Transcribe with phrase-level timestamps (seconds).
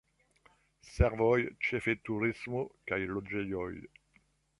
[0.91, 2.63] Servoj, ĉefe turismo,
[2.93, 3.69] kaj loĝejoj.